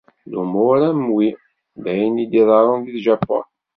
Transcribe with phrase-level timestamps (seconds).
[0.31, 1.27] Lumuṛ am wi,
[1.83, 3.45] d ayen i d-iḍerrun deg Japun.